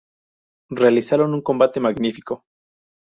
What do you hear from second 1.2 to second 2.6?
un combate magnífico.